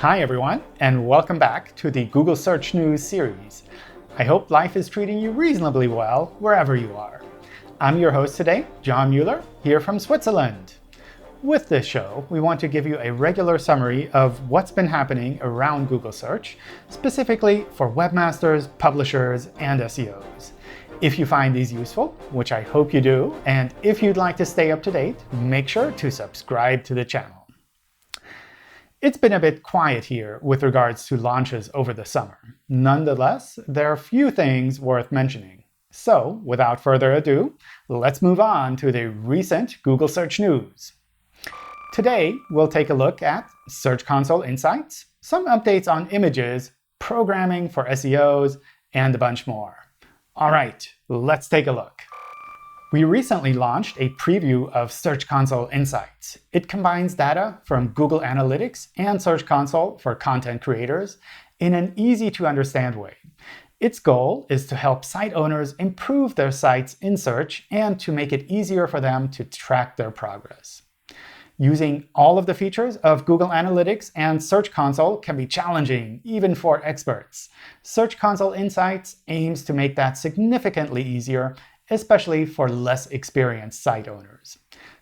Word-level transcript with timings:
Hi, 0.00 0.20
everyone, 0.20 0.62
and 0.78 1.08
welcome 1.08 1.40
back 1.40 1.74
to 1.74 1.90
the 1.90 2.04
Google 2.04 2.36
Search 2.36 2.72
News 2.72 3.02
series. 3.02 3.64
I 4.16 4.22
hope 4.22 4.48
life 4.48 4.76
is 4.76 4.88
treating 4.88 5.18
you 5.18 5.32
reasonably 5.32 5.88
well 5.88 6.36
wherever 6.38 6.76
you 6.76 6.96
are. 6.96 7.20
I'm 7.80 7.98
your 7.98 8.12
host 8.12 8.36
today, 8.36 8.64
John 8.80 9.10
Mueller, 9.10 9.42
here 9.64 9.80
from 9.80 9.98
Switzerland. 9.98 10.74
With 11.42 11.68
this 11.68 11.84
show, 11.84 12.24
we 12.30 12.38
want 12.38 12.60
to 12.60 12.68
give 12.68 12.86
you 12.86 12.96
a 13.00 13.12
regular 13.12 13.58
summary 13.58 14.08
of 14.12 14.48
what's 14.48 14.70
been 14.70 14.86
happening 14.86 15.36
around 15.42 15.88
Google 15.88 16.12
Search, 16.12 16.58
specifically 16.90 17.66
for 17.72 17.90
webmasters, 17.90 18.68
publishers, 18.78 19.48
and 19.58 19.80
SEOs. 19.80 20.52
If 21.00 21.18
you 21.18 21.26
find 21.26 21.52
these 21.52 21.72
useful, 21.72 22.14
which 22.30 22.52
I 22.52 22.62
hope 22.62 22.94
you 22.94 23.00
do, 23.00 23.34
and 23.46 23.74
if 23.82 24.00
you'd 24.00 24.16
like 24.16 24.36
to 24.36 24.46
stay 24.46 24.70
up 24.70 24.80
to 24.84 24.92
date, 24.92 25.16
make 25.32 25.66
sure 25.66 25.90
to 25.90 26.08
subscribe 26.08 26.84
to 26.84 26.94
the 26.94 27.04
channel. 27.04 27.37
It's 29.00 29.16
been 29.16 29.32
a 29.32 29.38
bit 29.38 29.62
quiet 29.62 30.04
here 30.04 30.40
with 30.42 30.64
regards 30.64 31.06
to 31.06 31.16
launches 31.16 31.70
over 31.72 31.94
the 31.94 32.04
summer. 32.04 32.36
Nonetheless, 32.68 33.56
there 33.68 33.88
are 33.90 33.92
a 33.92 33.96
few 33.96 34.32
things 34.32 34.80
worth 34.80 35.12
mentioning. 35.12 35.62
So, 35.92 36.42
without 36.44 36.80
further 36.80 37.12
ado, 37.12 37.56
let's 37.88 38.22
move 38.22 38.40
on 38.40 38.74
to 38.78 38.90
the 38.90 39.10
recent 39.10 39.80
Google 39.84 40.08
Search 40.08 40.40
News. 40.40 40.94
Today, 41.92 42.34
we'll 42.50 42.66
take 42.66 42.90
a 42.90 42.94
look 42.94 43.22
at 43.22 43.48
Search 43.68 44.04
Console 44.04 44.42
Insights, 44.42 45.06
some 45.20 45.46
updates 45.46 45.86
on 45.86 46.10
images, 46.10 46.72
programming 46.98 47.68
for 47.68 47.84
SEOs, 47.84 48.56
and 48.94 49.14
a 49.14 49.18
bunch 49.18 49.46
more. 49.46 49.76
All 50.34 50.50
right, 50.50 50.88
let's 51.08 51.48
take 51.48 51.68
a 51.68 51.72
look. 51.72 52.02
We 52.90 53.04
recently 53.04 53.52
launched 53.52 53.98
a 54.00 54.08
preview 54.10 54.72
of 54.72 54.90
Search 54.90 55.28
Console 55.28 55.68
Insights. 55.70 56.38
It 56.54 56.68
combines 56.68 57.12
data 57.12 57.58
from 57.64 57.88
Google 57.88 58.20
Analytics 58.20 58.88
and 58.96 59.20
Search 59.20 59.44
Console 59.44 59.98
for 59.98 60.14
content 60.14 60.62
creators 60.62 61.18
in 61.60 61.74
an 61.74 61.92
easy-to-understand 61.96 62.96
way. 62.96 63.12
Its 63.78 63.98
goal 63.98 64.46
is 64.48 64.66
to 64.68 64.74
help 64.74 65.04
site 65.04 65.34
owners 65.34 65.74
improve 65.74 66.34
their 66.34 66.50
sites 66.50 66.96
in 67.02 67.18
search 67.18 67.66
and 67.70 68.00
to 68.00 68.10
make 68.10 68.32
it 68.32 68.50
easier 68.50 68.86
for 68.86 69.02
them 69.02 69.28
to 69.32 69.44
track 69.44 69.98
their 69.98 70.10
progress. 70.10 70.80
Using 71.58 72.08
all 72.14 72.38
of 72.38 72.46
the 72.46 72.54
features 72.54 72.96
of 72.98 73.26
Google 73.26 73.48
Analytics 73.48 74.12
and 74.16 74.42
Search 74.42 74.70
Console 74.70 75.18
can 75.18 75.36
be 75.36 75.46
challenging, 75.46 76.22
even 76.24 76.54
for 76.54 76.82
experts. 76.86 77.50
Search 77.82 78.18
Console 78.18 78.52
Insights 78.52 79.16
aims 79.28 79.62
to 79.64 79.74
make 79.74 79.94
that 79.96 80.16
significantly 80.16 81.02
easier, 81.02 81.54
especially 81.90 82.44
for 82.46 82.68
less 82.68 83.06
experienced 83.08 83.82
site 83.82 84.08
owners. 84.08 84.58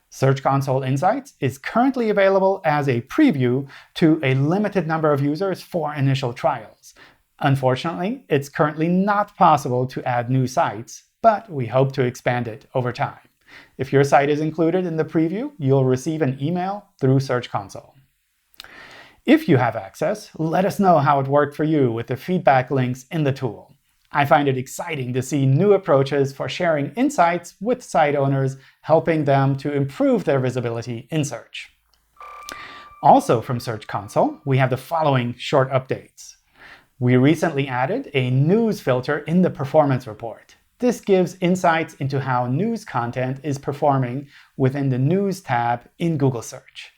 Search 0.09 0.43
Console 0.43 0.83
Insights 0.83 1.35
is 1.41 1.59
currently 1.59 2.09
available 2.09 2.61
as 2.65 2.89
a 2.89 3.03
preview 3.03 3.69
to 3.95 4.21
a 4.23 4.35
limited 4.35 4.87
number 4.87 5.13
of 5.13 5.21
users 5.21 5.61
for 5.61 5.95
initial 5.95 6.33
trials. 6.33 6.95
Unfortunately, 7.41 8.25
it's 8.29 8.49
currently 8.49 8.89
not 8.89 9.37
possible 9.37 9.87
to 9.87 10.03
add 10.05 10.31
new 10.31 10.47
sites, 10.47 11.05
but 11.21 11.51
we 11.51 11.67
hope 11.67 11.93
to 11.93 12.03
expand 12.03 12.49
it 12.49 12.67
over 12.75 12.93
time. 12.93 13.19
If 13.77 13.93
your 13.93 14.05
site 14.05 14.31
is 14.31 14.41
included 14.41 14.87
in 14.87 14.97
the 14.97 15.05
preview, 15.05 15.53
you'll 15.59 15.85
receive 15.85 16.23
an 16.23 16.39
email 16.41 16.87
through 16.99 17.21
Search 17.21 17.51
Console. 17.51 17.95
If 19.27 19.49
you 19.49 19.57
have 19.57 19.77
access, 19.77 20.31
let 20.39 20.65
us 20.65 20.79
know 20.79 20.99
how 20.99 21.21
it 21.21 21.27
worked 21.27 21.57
for 21.57 21.65
you 21.65 21.91
with 21.91 22.07
the 22.07 22.17
feedback 22.17 22.71
links 22.71 23.07
in 23.11 23.25
the 23.25 23.33
tool. 23.33 23.76
I 24.17 24.25
find 24.25 24.49
it 24.49 24.57
exciting 24.57 25.13
to 25.13 25.21
see 25.21 25.45
new 25.45 25.75
approaches 25.75 26.33
for 26.33 26.49
sharing 26.49 26.91
insights 26.95 27.55
with 27.61 27.83
site 27.83 28.15
owners, 28.15 28.57
helping 28.81 29.27
them 29.27 29.57
to 29.57 29.75
improve 29.75 30.25
their 30.25 30.41
visibility 30.41 31.07
in 31.11 31.23
search. 31.23 31.71
Also 33.03 33.43
from 33.43 33.61
Search 33.61 33.87
Console, 33.87 34.41
we 34.47 34.57
have 34.57 34.71
the 34.71 34.79
following 34.79 35.35
short 35.37 35.71
updates. 35.71 36.37
We 36.99 37.19
recently 37.19 37.69
added 37.69 38.11
a 38.15 38.31
news 38.31 38.81
filter 38.81 39.19
in 39.19 39.43
the 39.43 39.51
performance 39.51 40.07
report. 40.07 40.57
This 40.79 40.99
gives 41.03 41.37
insights 41.43 41.93
into 41.97 42.19
how 42.19 42.47
news 42.47 42.87
content 42.87 43.41
is 43.43 43.59
performing 43.59 44.29
within 44.57 44.89
the 44.89 44.99
News 44.99 45.43
tab 45.43 45.91
in 45.99 46.17
Google 46.17 46.41
Search. 46.41 46.91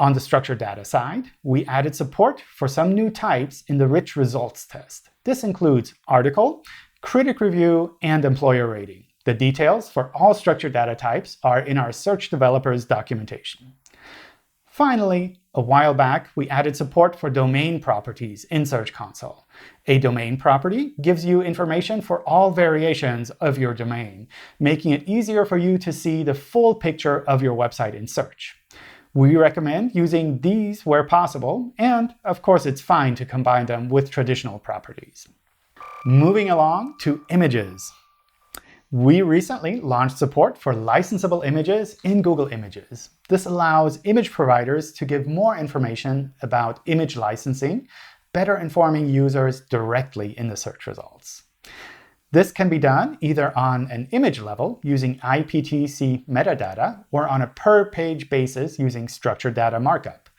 On 0.00 0.14
the 0.14 0.20
structured 0.20 0.56
data 0.56 0.82
side, 0.82 1.24
we 1.42 1.66
added 1.66 1.94
support 1.94 2.40
for 2.40 2.66
some 2.66 2.94
new 2.94 3.10
types 3.10 3.62
in 3.66 3.76
the 3.76 3.86
rich 3.86 4.16
results 4.16 4.64
test. 4.66 5.10
This 5.24 5.44
includes 5.44 5.92
article, 6.08 6.64
critic 7.02 7.38
review, 7.38 7.98
and 8.00 8.24
employer 8.24 8.66
rating. 8.66 9.04
The 9.26 9.34
details 9.34 9.90
for 9.90 10.10
all 10.16 10.32
structured 10.32 10.72
data 10.72 10.94
types 10.94 11.36
are 11.42 11.60
in 11.60 11.76
our 11.76 11.92
search 11.92 12.30
developers 12.30 12.86
documentation. 12.86 13.74
Finally, 14.64 15.38
a 15.52 15.60
while 15.60 15.92
back, 15.92 16.30
we 16.34 16.48
added 16.48 16.76
support 16.76 17.14
for 17.14 17.28
domain 17.28 17.78
properties 17.78 18.44
in 18.44 18.64
Search 18.64 18.94
Console. 18.94 19.46
A 19.86 19.98
domain 19.98 20.38
property 20.38 20.94
gives 21.02 21.26
you 21.26 21.42
information 21.42 22.00
for 22.00 22.26
all 22.26 22.52
variations 22.52 23.28
of 23.32 23.58
your 23.58 23.74
domain, 23.74 24.28
making 24.58 24.92
it 24.92 25.06
easier 25.06 25.44
for 25.44 25.58
you 25.58 25.76
to 25.76 25.92
see 25.92 26.22
the 26.22 26.32
full 26.32 26.74
picture 26.74 27.22
of 27.28 27.42
your 27.42 27.54
website 27.54 27.92
in 27.92 28.06
search. 28.06 28.56
We 29.12 29.34
recommend 29.34 29.94
using 29.94 30.38
these 30.40 30.86
where 30.86 31.02
possible, 31.02 31.72
and 31.78 32.14
of 32.24 32.42
course 32.42 32.64
it's 32.64 32.80
fine 32.80 33.16
to 33.16 33.26
combine 33.26 33.66
them 33.66 33.88
with 33.88 34.08
traditional 34.08 34.60
properties. 34.60 35.26
Moving 36.06 36.48
along 36.48 36.94
to 37.00 37.24
images. 37.28 37.92
We 38.92 39.22
recently 39.22 39.80
launched 39.80 40.18
support 40.18 40.56
for 40.56 40.74
licensable 40.74 41.44
images 41.44 41.96
in 42.04 42.22
Google 42.22 42.48
Images. 42.48 43.10
This 43.28 43.46
allows 43.46 43.98
image 44.04 44.30
providers 44.30 44.92
to 44.92 45.04
give 45.04 45.26
more 45.26 45.56
information 45.56 46.32
about 46.42 46.80
image 46.86 47.16
licensing, 47.16 47.88
better 48.32 48.58
informing 48.58 49.08
users 49.08 49.60
directly 49.62 50.38
in 50.38 50.48
the 50.48 50.56
search 50.56 50.86
results. 50.86 51.42
This 52.32 52.52
can 52.52 52.68
be 52.68 52.78
done 52.78 53.18
either 53.20 53.56
on 53.58 53.90
an 53.90 54.06
image 54.12 54.40
level 54.40 54.78
using 54.84 55.18
IPTC 55.18 56.28
metadata 56.28 57.04
or 57.10 57.26
on 57.26 57.42
a 57.42 57.48
per-page 57.48 58.30
basis 58.30 58.78
using 58.78 59.08
structured 59.08 59.54
data 59.54 59.80
markup. 59.80 60.30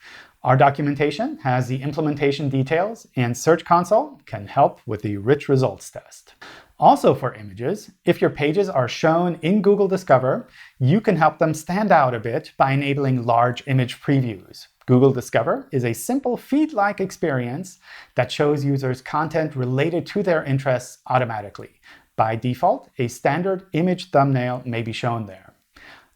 Our 0.42 0.56
documentation 0.56 1.36
has 1.42 1.68
the 1.68 1.82
implementation 1.82 2.48
details, 2.48 3.06
and 3.14 3.36
Search 3.36 3.66
Console 3.66 4.18
can 4.24 4.46
help 4.46 4.80
with 4.86 5.02
the 5.02 5.18
rich 5.18 5.50
results 5.50 5.90
test. 5.90 6.34
Also 6.78 7.14
for 7.14 7.34
images, 7.34 7.90
if 8.06 8.22
your 8.22 8.30
pages 8.30 8.70
are 8.70 8.88
shown 8.88 9.38
in 9.42 9.60
Google 9.60 9.86
Discover, 9.86 10.48
you 10.78 11.00
can 11.02 11.16
help 11.16 11.38
them 11.38 11.52
stand 11.52 11.92
out 11.92 12.14
a 12.14 12.20
bit 12.20 12.52
by 12.56 12.72
enabling 12.72 13.26
large 13.26 13.62
image 13.68 14.00
previews. 14.00 14.68
Google 14.86 15.12
Discover 15.12 15.68
is 15.70 15.84
a 15.84 15.92
simple 15.92 16.36
feed-like 16.36 17.00
experience 17.00 17.78
that 18.16 18.32
shows 18.32 18.64
users 18.64 19.00
content 19.00 19.54
related 19.54 20.06
to 20.06 20.22
their 20.22 20.42
interests 20.44 20.98
automatically. 21.06 21.80
By 22.16 22.36
default, 22.36 22.90
a 22.98 23.08
standard 23.08 23.66
image 23.72 24.10
thumbnail 24.10 24.62
may 24.66 24.82
be 24.82 24.92
shown 24.92 25.26
there. 25.26 25.54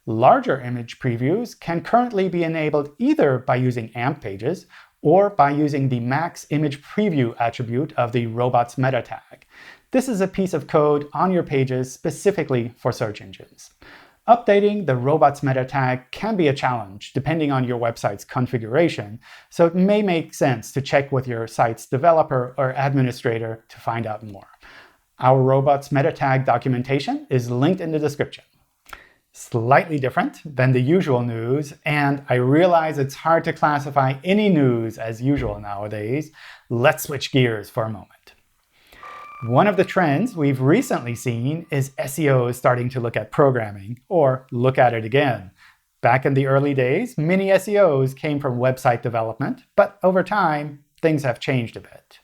Larger 0.05 0.61
image 0.61 0.99
previews 0.99 1.57
can 1.59 1.81
currently 1.81 2.29
be 2.29 2.43
enabled 2.43 2.91
either 2.97 3.39
by 3.39 3.55
using 3.55 3.91
AMP 3.95 4.21
pages 4.21 4.65
or 5.01 5.29
by 5.29 5.51
using 5.51 5.89
the 5.89 5.99
max 5.99 6.45
image 6.49 6.81
preview 6.81 7.35
attribute 7.39 7.93
of 7.93 8.11
the 8.11 8.25
robots 8.27 8.77
meta 8.77 9.01
tag. 9.01 9.45
This 9.91 10.09
is 10.09 10.21
a 10.21 10.27
piece 10.27 10.53
of 10.53 10.67
code 10.67 11.07
on 11.13 11.31
your 11.31 11.43
pages 11.43 11.91
specifically 11.91 12.73
for 12.77 12.91
search 12.91 13.21
engines. 13.21 13.71
Updating 14.27 14.87
the 14.87 14.95
robots 14.97 15.41
meta 15.41 15.63
tag 15.63 16.11
can 16.11 16.35
be 16.35 16.49
a 16.49 16.53
challenge 16.53 17.13
depending 17.13 17.49
on 17.49 17.63
your 17.63 17.79
website's 17.79 18.25
configuration, 18.25 19.21
so 19.49 19.65
it 19.65 19.73
may 19.73 20.01
make 20.01 20.33
sense 20.33 20.73
to 20.73 20.81
check 20.81 21.13
with 21.13 21.29
your 21.29 21.47
site's 21.47 21.85
developer 21.85 22.53
or 22.57 22.73
administrator 22.75 23.63
to 23.69 23.79
find 23.79 24.05
out 24.05 24.23
more. 24.23 24.49
Our 25.19 25.41
robots 25.41 25.93
meta 25.93 26.11
tag 26.11 26.45
documentation 26.45 27.25
is 27.29 27.49
linked 27.49 27.79
in 27.79 27.91
the 27.91 27.99
description. 27.99 28.43
Slightly 29.31 29.97
different 29.97 30.41
than 30.43 30.73
the 30.73 30.81
usual 30.81 31.21
news, 31.21 31.73
and 31.85 32.21
I 32.27 32.33
realize 32.33 32.97
it's 32.97 33.15
hard 33.15 33.45
to 33.45 33.53
classify 33.53 34.15
any 34.25 34.49
news 34.49 34.97
as 34.97 35.21
usual 35.21 35.61
nowadays. 35.61 36.31
Let's 36.69 37.03
switch 37.03 37.31
gears 37.31 37.69
for 37.69 37.83
a 37.83 37.89
moment. 37.89 38.16
One 39.43 39.67
of 39.67 39.77
the 39.77 39.85
trends 39.85 40.35
we've 40.35 40.61
recently 40.61 41.13
seen 41.13 41.67
is 41.69 41.91
SEOs 41.91 42.55
starting 42.55 42.89
to 42.89 42.99
look 42.99 43.15
at 43.15 43.31
programming, 43.31 43.99
or 44.09 44.47
look 44.51 44.79
at 44.79 44.95
it 44.95 45.05
again. 45.05 45.51
Back 46.01 46.25
in 46.25 46.33
the 46.33 46.47
early 46.47 46.73
days, 46.73 47.19
many 47.19 47.49
SEOs 47.49 48.15
came 48.15 48.39
from 48.39 48.57
website 48.57 49.03
development, 49.03 49.61
but 49.75 49.99
over 50.01 50.23
time, 50.23 50.83
things 51.03 51.21
have 51.21 51.39
changed 51.39 51.77
a 51.77 51.81
bit. 51.81 52.17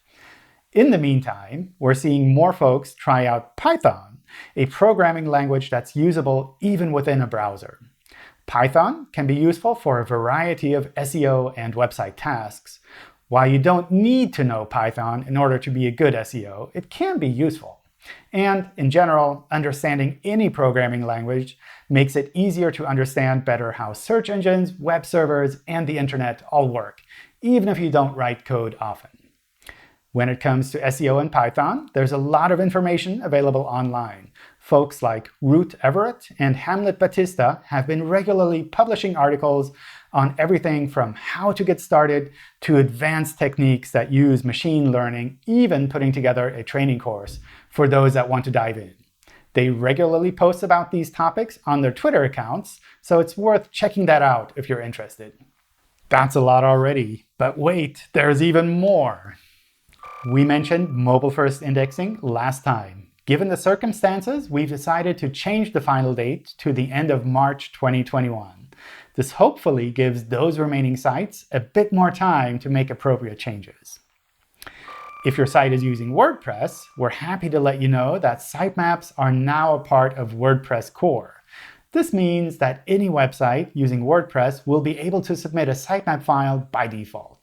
In 0.71 0.89
the 0.89 0.98
meantime, 0.98 1.75
we're 1.77 1.94
seeing 1.94 2.33
more 2.33 2.51
folks 2.51 2.95
try 2.95 3.27
out 3.27 3.57
Python, 3.57 4.18
a 4.56 4.65
programming 4.65 5.27
language 5.27 5.69
that's 5.69 5.95
usable 5.95 6.57
even 6.62 6.92
within 6.92 7.21
a 7.21 7.27
browser. 7.27 7.77
Python 8.48 9.06
can 9.13 9.27
be 9.27 9.36
useful 9.36 9.75
for 9.75 10.00
a 10.00 10.06
variety 10.06 10.74
of 10.74 10.92
SEO 10.95 11.54
and 11.56 11.75
website 11.75 12.13
tasks, 12.18 12.80
while 13.33 13.47
you 13.47 13.57
don't 13.57 13.89
need 13.89 14.31
to 14.31 14.44
know 14.44 14.63
Python 14.63 15.25
in 15.27 15.35
order 15.35 15.57
to 15.57 15.71
be 15.71 15.88
a 15.88 15.91
good 15.91 16.13
SEO, 16.13 16.69
it 16.75 16.91
can 16.91 17.18
be 17.18 17.27
useful. 17.27 17.80
And 18.31 18.69
in 18.77 18.91
general, 18.91 19.47
understanding 19.50 20.19
any 20.24 20.51
programming 20.51 21.03
language 21.03 21.57
makes 21.89 22.15
it 22.15 22.31
easier 22.35 22.69
to 22.69 22.85
understand 22.85 23.44
better 23.44 23.71
how 23.71 23.94
search 23.94 24.30
engines, 24.30 24.74
web 24.74 25.03
servers, 25.03 25.57
and 25.68 25.88
the 25.88 25.97
internet 25.97 26.44
all 26.51 26.69
work, 26.69 27.01
even 27.41 27.69
if 27.69 27.80
you 27.80 27.89
don't 27.89 28.15
write 28.15 28.45
code 28.45 28.77
often. 28.80 29.09
When 30.12 30.29
it 30.29 30.39
comes 30.39 30.69
to 30.69 30.81
SEO 30.81 31.19
and 31.19 31.31
Python, 31.31 31.89
there's 31.95 32.12
a 32.12 32.19
lot 32.19 32.51
of 32.51 32.59
information 32.59 33.19
available 33.24 33.62
online. 33.62 34.29
Folks 34.63 35.04
like 35.04 35.30
Ruth 35.42 35.75
Everett 35.83 36.30
and 36.39 36.56
Hamlet 36.56 36.98
Batista 36.98 37.57
have 37.65 37.86
been 37.86 38.07
regularly 38.07 38.63
publishing 38.63 39.13
articles 39.18 39.74
on 40.13 40.36
everything 40.38 40.88
from 40.88 41.15
how 41.15 41.51
to 41.51 41.65
get 41.65 41.81
started 41.81 42.31
to 42.62 42.77
advanced 42.77 43.38
techniques 43.38 43.92
that 43.92 44.13
use 44.13 44.45
machine 44.45 44.89
learning, 44.89 45.38
even 45.45 45.89
putting 45.89 46.13
together 46.13 46.48
a 46.48 46.63
training 46.63 46.98
course 46.98 47.42
for 47.69 47.89
those 47.89 48.13
that 48.13 48.30
want 48.30 48.45
to 48.45 48.51
dive 48.51 48.77
in. 48.77 48.95
They 49.51 49.69
regularly 49.69 50.31
post 50.31 50.63
about 50.63 50.92
these 50.92 51.12
topics 51.12 51.60
on 51.65 51.81
their 51.81 51.92
Twitter 51.92 52.24
accounts, 52.24 52.80
so 53.01 53.19
it's 53.19 53.36
worth 53.36 53.69
checking 53.69 54.06
that 54.06 54.21
out 54.21 54.54
if 54.56 54.69
you're 54.69 54.80
interested. 54.80 55.33
That's 56.07 56.38
a 56.38 56.42
lot 56.42 56.63
already, 56.63 57.25
but 57.38 57.57
wait, 57.57 58.07
there's 58.13 58.42
even 58.42 58.69
more. 58.69 59.36
We 60.31 60.45
mentioned 60.45 60.88
mobile-first 60.88 61.62
indexing 61.62 62.19
last 62.21 62.63
time. 62.63 63.10
Given 63.25 63.48
the 63.48 63.56
circumstances, 63.56 64.50
we've 64.50 64.68
decided 64.68 65.18
to 65.20 65.30
change 65.30 65.72
the 65.72 65.80
final 65.80 66.14
date 66.14 66.54
to 66.58 66.74
the 66.74 66.92
end 66.92 67.10
of 67.10 67.25
March 67.25 67.72
2021. 67.72 68.68
This 69.16 69.34
hopefully 69.34 69.92
gives 69.92 70.25
those 70.25 70.60
remaining 70.60 70.98
sites 70.98 71.46
a 71.50 71.62
bit 71.62 71.94
more 71.94 72.12
time 72.12 72.60
to 72.60 72.70
make 72.70 72.90
appropriate 72.90 73.40
changes. 73.40 74.00
If 75.25 75.38
your 75.38 75.48
site 75.48 75.72
is 75.72 75.84
using 75.84 76.12
WordPress, 76.12 76.84
we're 76.98 77.12
happy 77.12 77.50
to 77.50 77.62
let 77.62 77.81
you 77.81 77.88
know 77.88 78.20
that 78.20 78.40
sitemaps 78.40 79.14
are 79.18 79.31
now 79.31 79.75
a 79.75 79.80
part 79.80 80.16
of 80.16 80.34
WordPress 80.34 80.92
core. 80.92 81.44
This 81.94 82.12
means 82.12 82.58
that 82.58 82.84
any 82.88 83.08
website 83.08 83.72
using 83.74 84.02
WordPress 84.02 84.68
will 84.68 84.81
be 84.81 85.00
able 85.00 85.22
to 85.22 85.38
submit 85.38 85.70
a 85.70 85.72
sitemap 85.72 86.24
file 86.24 86.68
by 86.74 86.88
default. 86.88 87.43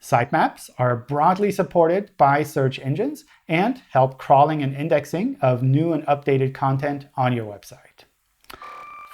Sitemaps 0.00 0.70
are 0.78 0.96
broadly 0.96 1.50
supported 1.50 2.10
by 2.16 2.42
search 2.42 2.78
engines 2.78 3.24
and 3.48 3.82
help 3.90 4.18
crawling 4.18 4.62
and 4.62 4.74
indexing 4.76 5.36
of 5.40 5.62
new 5.62 5.92
and 5.92 6.06
updated 6.06 6.54
content 6.54 7.06
on 7.16 7.32
your 7.32 7.46
website. 7.46 8.04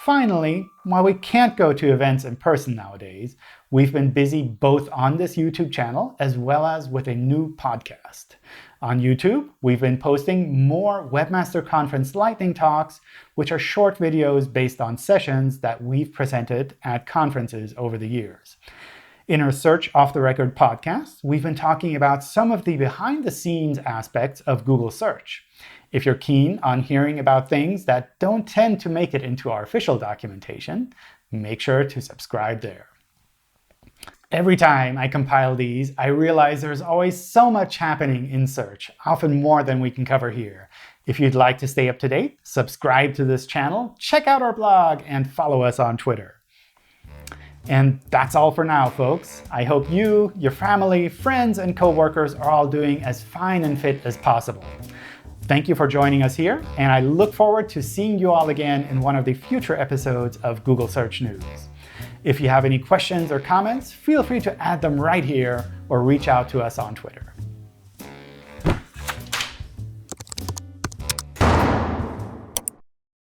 Finally, 0.05 0.69
while 0.83 1.03
we 1.03 1.15
can't 1.15 1.57
go 1.57 1.73
to 1.73 1.91
events 1.91 2.27
in 2.27 2.37
person 2.37 2.75
nowadays, 2.75 3.37
we've 3.71 3.95
been 3.95 4.11
busy 4.11 4.43
both 4.43 4.87
on 4.93 5.17
this 5.17 5.37
YouTube 5.37 5.73
channel 5.73 6.15
as 6.21 6.37
well 6.37 6.67
as 6.67 6.91
with 6.91 7.09
a 7.09 7.15
new 7.15 7.57
podcast. 7.57 8.37
On 8.83 9.01
YouTube, 9.01 9.49
we've 9.63 9.81
been 9.81 9.97
posting 9.97 10.69
more 10.69 11.09
Webmaster 11.11 11.67
Conference 11.67 12.15
Lightning 12.15 12.53
Talks, 12.53 13.01
which 13.35 13.51
are 13.51 13.59
short 13.59 13.97
videos 13.97 14.53
based 14.53 14.79
on 14.79 14.99
sessions 14.99 15.61
that 15.61 15.83
we've 15.83 16.13
presented 16.13 16.77
at 16.83 17.07
conferences 17.07 17.73
over 17.79 17.97
the 17.97 18.07
years. 18.07 18.59
In 19.27 19.41
our 19.41 19.53
Search 19.53 19.91
Off 19.95 20.13
the 20.13 20.21
Record 20.21 20.55
podcast, 20.55 21.21
we've 21.23 21.43
been 21.43 21.55
talking 21.55 21.97
about 21.97 22.23
some 22.23 22.53
of 22.53 22.67
the 22.67 22.77
behind-the-scenes 22.77 23.79
aspects 23.79 24.43
of 24.43 24.67
Google 24.67 24.91
Search. 24.91 25.43
If 25.93 26.05
you're 26.05 26.15
keen 26.15 26.61
on 26.63 26.83
hearing 26.83 27.19
about 27.19 27.49
things 27.49 27.87
that 27.87 28.19
don't 28.19 28.47
tend 28.47 28.81
to 28.81 28.91
make 28.91 29.15
it 29.15 29.23
into 29.23 29.51
our 29.51 29.63
official 29.63 29.97
documentation, 29.97 30.93
make 31.33 31.63
sure 31.63 31.85
to 31.85 32.03
subscribe 32.03 32.61
there. 32.61 32.89
Every 34.31 34.57
time 34.57 34.99
I 34.99 35.09
compile 35.09 35.57
these, 35.57 35.93
I 35.97 36.09
realize 36.09 36.61
there's 36.61 36.83
always 36.83 37.19
so 37.19 37.51
much 37.51 37.79
happening 37.79 38.29
in 38.29 38.47
search, 38.47 38.91
often 39.07 39.41
more 39.41 39.63
than 39.63 39.81
we 39.81 39.91
can 39.91 40.05
cover 40.05 40.31
here. 40.31 40.69
If 41.07 41.19
you'd 41.19 41.35
like 41.35 41.57
to 41.59 41.69
stay 41.69 41.89
up 41.89 41.99
to 42.01 42.11
date, 42.11 42.41
subscribe 42.43 43.15
to 43.15 43.25
this 43.25 43.47
channel, 43.47 43.97
check 43.99 44.27
out 44.27 44.43
our 44.43 44.53
blog, 44.53 45.01
and 45.07 45.31
follow 45.31 45.63
us 45.63 45.79
on 45.79 45.97
Twitter. 45.97 46.35
And 47.69 47.99
that's 48.11 48.35
all 48.35 48.51
for 48.51 48.65
now, 48.65 48.91
folks. 48.91 49.43
I 49.51 49.65
hope 49.65 49.91
you, 49.91 50.33
your 50.37 50.53
family, 50.53 51.09
friends, 51.09 51.59
and 51.59 51.77
coworkers 51.77 52.35
are 52.35 52.51
all 52.51 52.67
doing 52.67 53.03
as 53.03 53.23
fine 53.23 53.65
and 53.65 53.81
fit 53.81 54.05
as 54.05 54.17
possible. 54.17 54.65
Thank 55.43 55.69
you 55.69 55.75
for 55.75 55.87
joining 55.87 56.23
us 56.23 56.35
here, 56.35 56.63
and 56.79 56.91
I 56.91 57.01
look 57.01 57.35
forward 57.35 57.69
to 57.71 57.83
seeing 57.83 58.19
you 58.19 58.33
all 58.33 58.49
again 58.49 58.85
in 58.85 59.01
one 59.01 59.15
of 59.15 59.27
the 59.27 59.35
future 59.35 59.77
episodes 59.77 60.39
of 60.39 60.65
Google 60.65 60.89
Search 60.89 61.21
News. 61.21 61.43
If 62.23 62.41
you 62.41 62.49
have 62.49 62.65
any 62.65 62.79
questions 62.79 63.31
or 63.31 63.41
comments, 63.41 63.93
feel 63.93 64.23
free 64.23 64.41
to 64.41 64.59
add 64.63 64.81
them 64.81 64.99
right 64.99 65.23
here 65.25 65.71
or 65.91 66.03
reach 66.03 66.29
out 66.29 66.49
to 66.51 66.63
us 66.63 66.79
on 66.79 66.95
Twitter. 66.95 67.34